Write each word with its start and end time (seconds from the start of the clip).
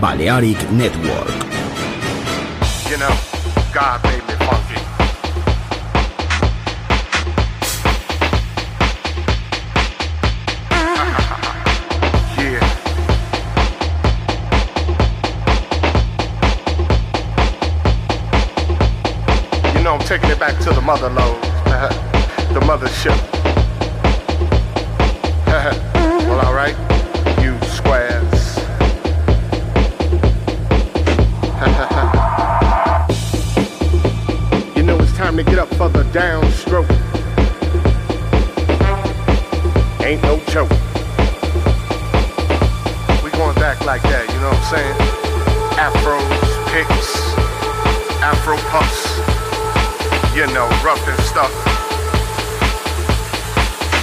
Balearic 0.00 0.70
Network. 0.70 1.28
You 2.88 2.98
know, 2.98 3.14
God 3.74 4.00
made 4.04 4.22
me 4.28 4.34
funky. 4.46 4.80
yeah. 12.38 12.62
You 19.74 19.82
know, 19.82 19.94
I'm 19.94 20.00
taking 20.00 20.30
it 20.30 20.38
back 20.38 20.58
to 20.60 20.70
the 20.70 20.80
mother 20.80 21.10
lode, 21.10 21.42
the 22.54 22.60
mothership. 22.60 23.37
Downstroke. 36.12 36.88
Ain't 40.02 40.22
no 40.22 40.38
joke. 40.48 40.70
We 43.22 43.30
going 43.30 43.54
back 43.56 43.84
like 43.84 44.02
that, 44.02 44.24
you 44.32 44.40
know 44.40 44.48
what 44.48 44.58
I'm 44.58 44.72
saying? 44.72 44.96
Afros, 45.76 46.24
picks, 46.72 47.36
Afro 48.22 48.56
puffs, 48.72 49.04
you 50.34 50.46
know, 50.54 50.68
rough 50.82 51.06
and 51.06 51.20
stuff. 51.28 51.52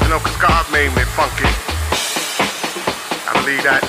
You 0.03 0.09
know, 0.09 0.19
cause 0.19 0.37
God 0.37 0.71
made 0.71 0.89
me 0.95 1.03
funky. 1.17 1.49
I 3.27 3.33
believe 3.41 3.63
that. 3.63 3.83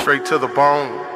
Straight 0.00 0.24
to 0.26 0.38
the 0.38 0.48
bone. 0.48 1.07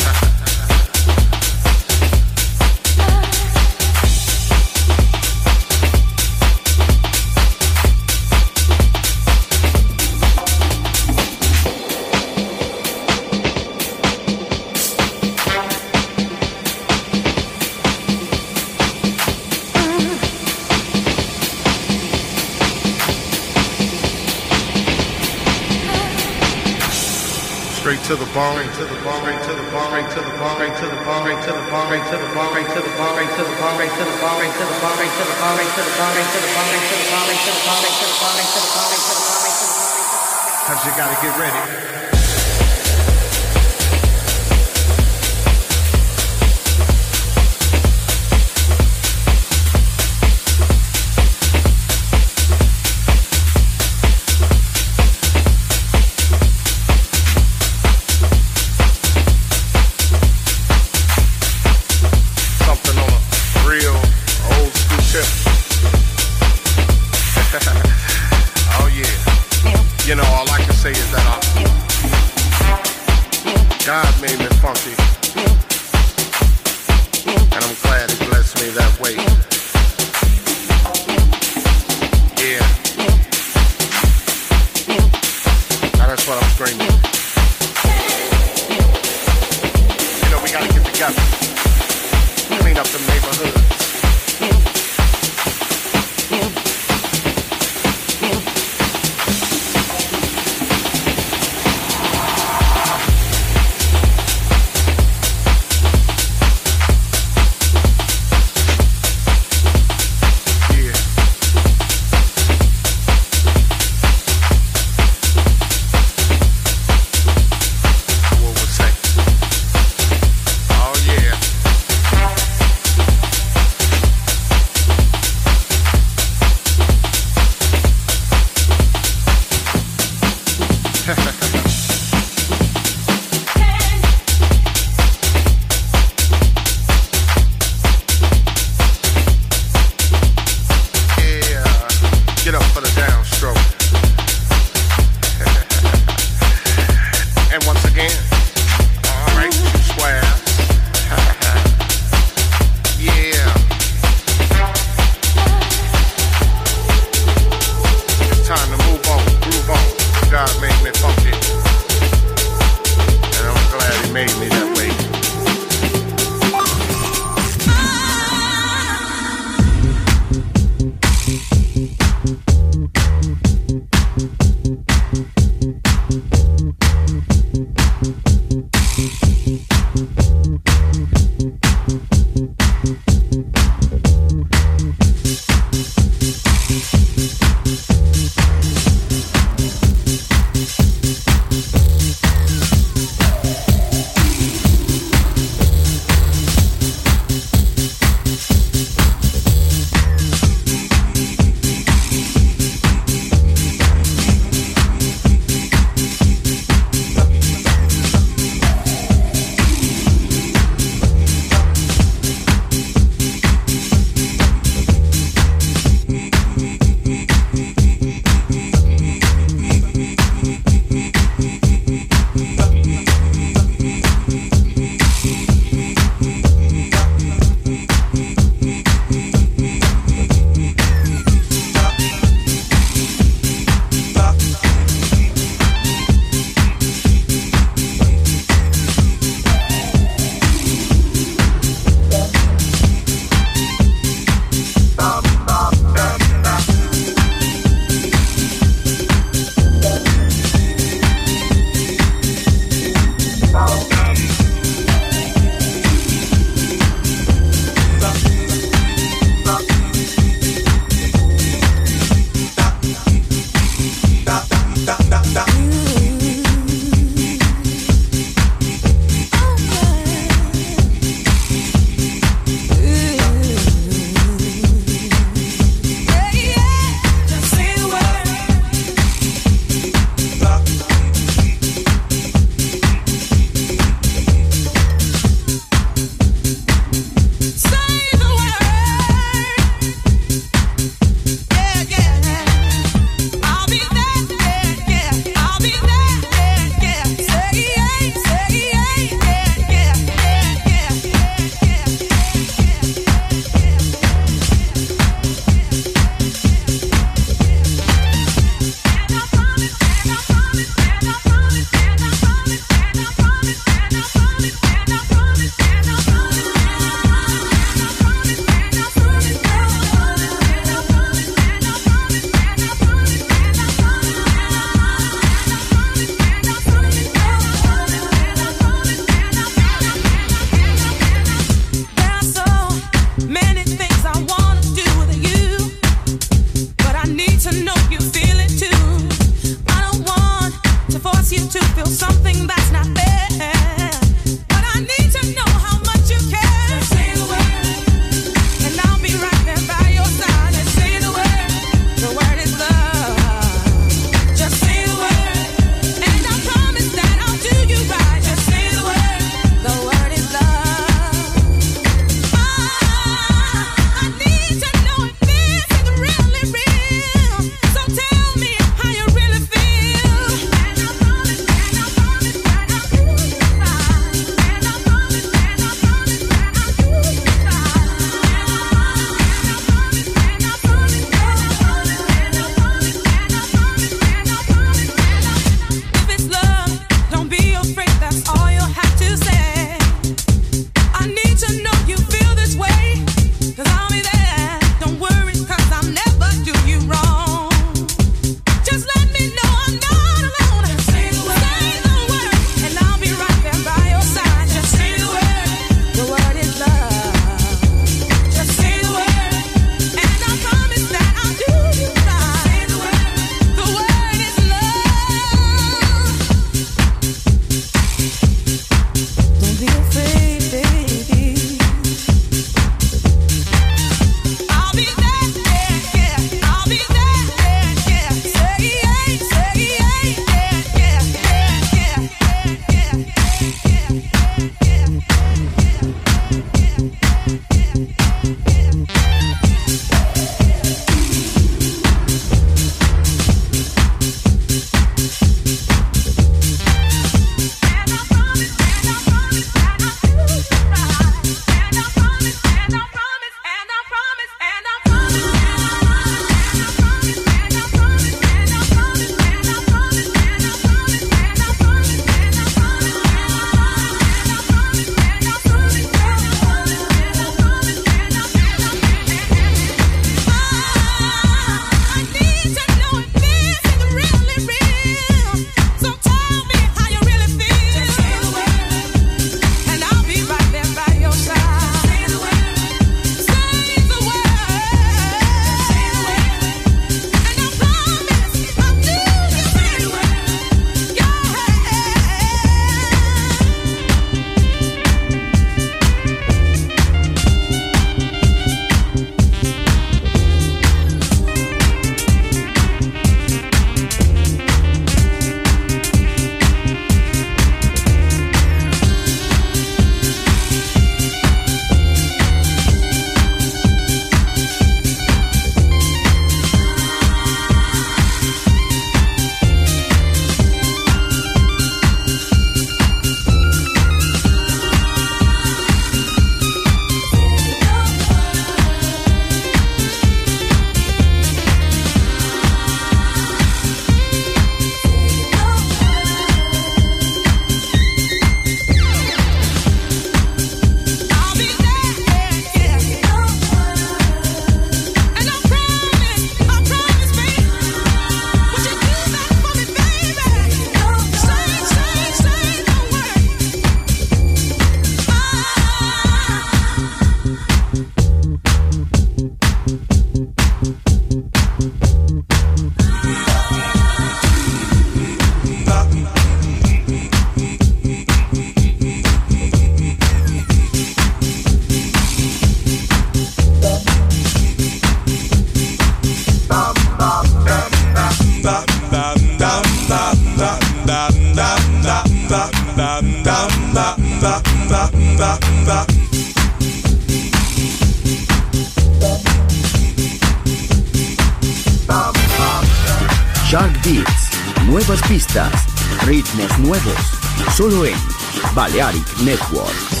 Network. 599.23 600.00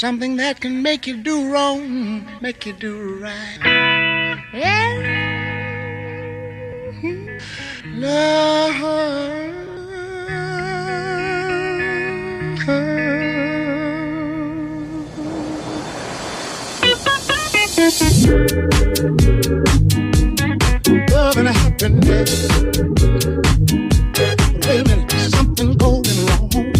Something 0.00 0.36
that 0.36 0.62
can 0.62 0.80
make 0.80 1.06
you 1.06 1.18
do 1.18 1.52
wrong, 1.52 2.26
make 2.40 2.64
you 2.64 2.72
do 2.72 3.20
right. 3.20 3.58
Yeah. 4.54 4.96
Love. 7.96 8.80
Love 21.10 21.36
and 21.36 21.48
happiness. 21.48 22.48
Wait 24.64 24.80
a 24.80 24.84
minute, 24.88 25.76
going 25.76 26.04
wrong. 26.26 26.79